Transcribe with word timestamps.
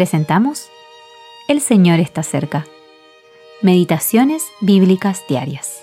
presentamos 0.00 0.70
El 1.46 1.60
Señor 1.60 2.00
está 2.00 2.22
cerca. 2.22 2.66
Meditaciones 3.60 4.42
Bíblicas 4.62 5.22
Diarias. 5.28 5.82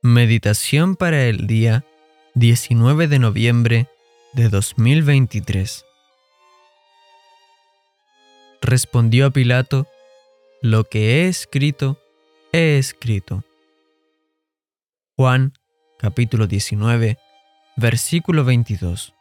Meditación 0.00 0.94
para 0.94 1.24
el 1.24 1.48
día 1.48 1.84
19 2.34 3.08
de 3.08 3.18
noviembre 3.18 3.88
de 4.32 4.48
2023. 4.48 5.84
Respondió 8.62 9.26
a 9.26 9.30
Pilato, 9.30 9.88
lo 10.62 10.84
que 10.84 11.24
he 11.24 11.26
escrito, 11.26 11.98
he 12.52 12.78
escrito. 12.78 13.42
Juan 15.16 15.54
capítulo 15.98 16.46
19, 16.46 17.18
versículo 17.76 18.44
22. 18.44 19.13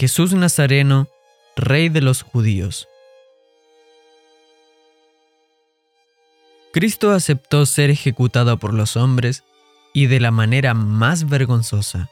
Jesús 0.00 0.32
Nazareno, 0.32 1.08
Rey 1.56 1.90
de 1.90 2.00
los 2.00 2.22
judíos. 2.22 2.88
Cristo 6.72 7.10
aceptó 7.10 7.66
ser 7.66 7.90
ejecutado 7.90 8.56
por 8.56 8.72
los 8.72 8.96
hombres 8.96 9.44
y 9.92 10.06
de 10.06 10.18
la 10.18 10.30
manera 10.30 10.72
más 10.72 11.28
vergonzosa. 11.28 12.08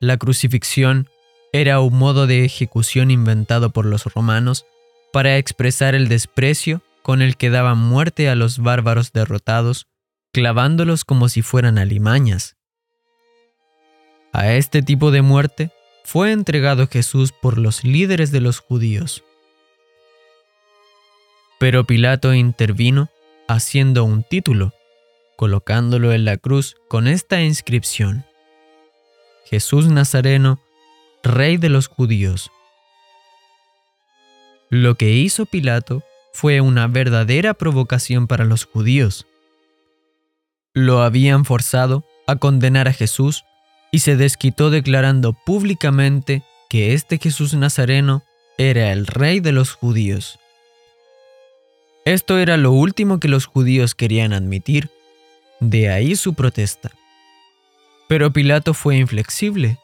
La 0.00 0.16
crucifixión 0.16 1.08
era 1.52 1.78
un 1.78 1.96
modo 1.96 2.26
de 2.26 2.44
ejecución 2.44 3.12
inventado 3.12 3.70
por 3.70 3.86
los 3.86 4.02
romanos 4.12 4.66
para 5.12 5.36
expresar 5.36 5.94
el 5.94 6.08
desprecio 6.08 6.82
con 7.02 7.22
el 7.22 7.36
que 7.36 7.50
daban 7.50 7.78
muerte 7.78 8.28
a 8.28 8.34
los 8.34 8.58
bárbaros 8.58 9.12
derrotados, 9.12 9.86
clavándolos 10.32 11.04
como 11.04 11.28
si 11.28 11.42
fueran 11.42 11.78
alimañas. 11.78 12.56
A 14.32 14.50
este 14.54 14.82
tipo 14.82 15.12
de 15.12 15.22
muerte 15.22 15.70
fue 16.04 16.32
entregado 16.32 16.86
Jesús 16.86 17.32
por 17.32 17.58
los 17.58 17.82
líderes 17.82 18.30
de 18.30 18.40
los 18.40 18.60
judíos. 18.60 19.24
Pero 21.58 21.84
Pilato 21.84 22.34
intervino 22.34 23.08
haciendo 23.48 24.04
un 24.04 24.22
título, 24.22 24.74
colocándolo 25.36 26.12
en 26.12 26.24
la 26.24 26.36
cruz 26.36 26.76
con 26.88 27.08
esta 27.08 27.42
inscripción. 27.42 28.24
Jesús 29.46 29.88
Nazareno, 29.88 30.60
rey 31.22 31.56
de 31.56 31.70
los 31.70 31.88
judíos. 31.88 32.50
Lo 34.68 34.96
que 34.96 35.10
hizo 35.12 35.46
Pilato 35.46 36.02
fue 36.32 36.60
una 36.60 36.86
verdadera 36.86 37.54
provocación 37.54 38.26
para 38.26 38.44
los 38.44 38.64
judíos. 38.64 39.26
Lo 40.74 41.02
habían 41.02 41.44
forzado 41.44 42.04
a 42.26 42.36
condenar 42.36 42.88
a 42.88 42.92
Jesús 42.92 43.44
y 43.94 44.00
se 44.00 44.16
desquitó 44.16 44.70
declarando 44.70 45.32
públicamente 45.32 46.42
que 46.68 46.94
este 46.94 47.18
Jesús 47.18 47.54
Nazareno 47.54 48.24
era 48.58 48.92
el 48.92 49.06
rey 49.06 49.38
de 49.38 49.52
los 49.52 49.70
judíos. 49.72 50.40
Esto 52.04 52.38
era 52.38 52.56
lo 52.56 52.72
último 52.72 53.20
que 53.20 53.28
los 53.28 53.46
judíos 53.46 53.94
querían 53.94 54.32
admitir, 54.32 54.90
de 55.60 55.90
ahí 55.90 56.16
su 56.16 56.34
protesta. 56.34 56.90
Pero 58.08 58.32
Pilato 58.32 58.74
fue 58.74 58.96
inflexible 58.96 59.78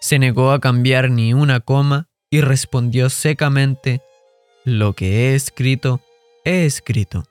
se 0.00 0.18
negó 0.18 0.50
a 0.50 0.58
cambiar 0.58 1.10
ni 1.10 1.32
una 1.32 1.60
coma 1.60 2.08
y 2.28 2.40
respondió 2.40 3.08
secamente, 3.08 4.00
lo 4.64 4.94
que 4.94 5.30
he 5.30 5.34
escrito, 5.36 6.00
he 6.44 6.64
escrito. 6.64 7.24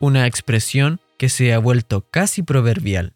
Una 0.00 0.26
expresión 0.26 0.98
que 1.16 1.28
se 1.28 1.52
ha 1.52 1.58
vuelto 1.58 2.04
casi 2.10 2.42
proverbial. 2.42 3.15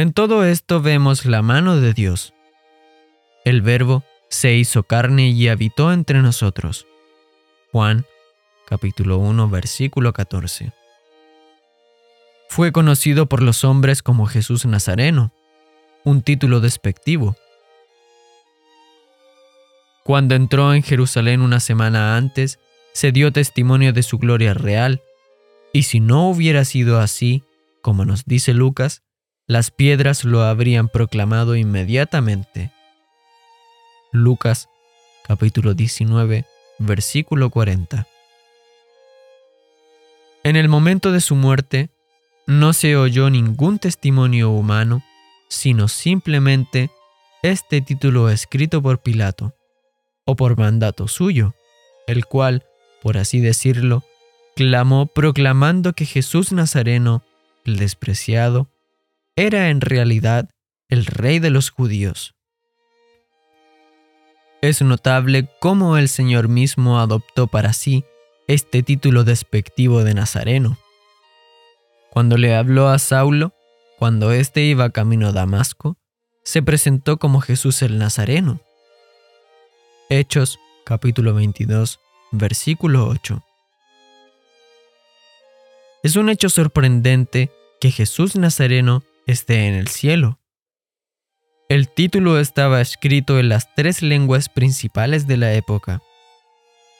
En 0.00 0.14
todo 0.14 0.46
esto 0.46 0.80
vemos 0.80 1.26
la 1.26 1.42
mano 1.42 1.78
de 1.78 1.92
Dios. 1.92 2.32
El 3.44 3.60
Verbo 3.60 4.02
se 4.30 4.54
hizo 4.54 4.84
carne 4.84 5.28
y 5.28 5.48
habitó 5.48 5.92
entre 5.92 6.22
nosotros. 6.22 6.86
Juan 7.70 8.06
capítulo 8.66 9.18
1 9.18 9.50
versículo 9.50 10.14
14. 10.14 10.72
Fue 12.48 12.72
conocido 12.72 13.26
por 13.26 13.42
los 13.42 13.62
hombres 13.62 14.02
como 14.02 14.24
Jesús 14.24 14.64
Nazareno, 14.64 15.34
un 16.02 16.22
título 16.22 16.60
despectivo. 16.60 17.36
Cuando 20.02 20.34
entró 20.34 20.72
en 20.72 20.82
Jerusalén 20.82 21.42
una 21.42 21.60
semana 21.60 22.16
antes, 22.16 22.58
se 22.94 23.12
dio 23.12 23.34
testimonio 23.34 23.92
de 23.92 24.02
su 24.02 24.16
gloria 24.16 24.54
real, 24.54 25.02
y 25.74 25.82
si 25.82 26.00
no 26.00 26.30
hubiera 26.30 26.64
sido 26.64 27.00
así, 27.00 27.44
como 27.82 28.06
nos 28.06 28.24
dice 28.24 28.54
Lucas, 28.54 29.02
las 29.50 29.72
piedras 29.72 30.22
lo 30.22 30.44
habrían 30.44 30.88
proclamado 30.88 31.56
inmediatamente. 31.56 32.70
Lucas 34.12 34.68
capítulo 35.26 35.74
19, 35.74 36.44
versículo 36.78 37.50
40. 37.50 38.06
En 40.44 40.54
el 40.54 40.68
momento 40.68 41.10
de 41.10 41.20
su 41.20 41.34
muerte, 41.34 41.90
no 42.46 42.72
se 42.72 42.94
oyó 42.94 43.28
ningún 43.28 43.80
testimonio 43.80 44.50
humano 44.50 45.02
sino 45.48 45.88
simplemente 45.88 46.92
este 47.42 47.80
título 47.80 48.30
escrito 48.30 48.80
por 48.80 49.02
Pilato, 49.02 49.56
o 50.26 50.36
por 50.36 50.56
mandato 50.56 51.08
suyo, 51.08 51.56
el 52.06 52.24
cual, 52.24 52.66
por 53.02 53.18
así 53.18 53.40
decirlo, 53.40 54.04
clamó 54.54 55.06
proclamando 55.06 55.92
que 55.92 56.06
Jesús 56.06 56.52
Nazareno, 56.52 57.24
el 57.64 57.78
despreciado, 57.78 58.68
era 59.40 59.70
en 59.70 59.80
realidad 59.80 60.50
el 60.90 61.06
rey 61.06 61.38
de 61.38 61.48
los 61.48 61.70
judíos. 61.70 62.34
Es 64.60 64.82
notable 64.82 65.48
cómo 65.60 65.96
el 65.96 66.10
Señor 66.10 66.48
mismo 66.48 67.00
adoptó 67.00 67.46
para 67.46 67.72
sí 67.72 68.04
este 68.48 68.82
título 68.82 69.24
despectivo 69.24 70.04
de 70.04 70.12
Nazareno. 70.12 70.76
Cuando 72.10 72.36
le 72.36 72.54
habló 72.54 72.88
a 72.88 72.98
Saulo, 72.98 73.54
cuando 73.98 74.30
éste 74.30 74.60
iba 74.60 74.90
camino 74.90 75.28
a 75.28 75.32
Damasco, 75.32 75.96
se 76.44 76.62
presentó 76.62 77.16
como 77.16 77.40
Jesús 77.40 77.80
el 77.80 77.96
Nazareno. 77.96 78.60
Hechos 80.10 80.58
capítulo 80.84 81.32
22, 81.32 81.98
versículo 82.30 83.08
8. 83.08 83.42
Es 86.02 86.16
un 86.16 86.28
hecho 86.28 86.50
sorprendente 86.50 87.50
que 87.80 87.90
Jesús 87.90 88.36
Nazareno 88.36 89.02
esté 89.30 89.66
en 89.66 89.74
el 89.74 89.88
cielo. 89.88 90.38
El 91.68 91.88
título 91.88 92.38
estaba 92.38 92.80
escrito 92.80 93.38
en 93.38 93.48
las 93.48 93.74
tres 93.74 94.02
lenguas 94.02 94.48
principales 94.48 95.26
de 95.26 95.36
la 95.36 95.52
época. 95.54 96.02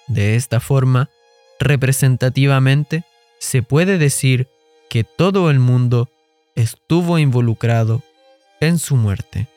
De 0.06 0.36
esta 0.36 0.60
forma, 0.60 1.10
representativamente, 1.58 3.04
se 3.38 3.62
puede 3.62 3.98
decir 3.98 4.48
que 4.88 5.04
todo 5.04 5.50
el 5.50 5.58
mundo 5.58 6.08
estuvo 6.54 7.18
involucrado 7.18 8.02
en 8.60 8.78
su 8.78 8.96
muerte. 8.96 9.48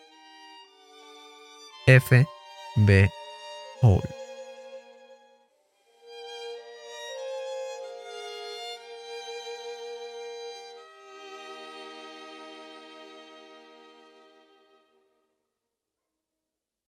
F. 1.86 2.26
B. 2.76 3.10
Hall 3.82 4.23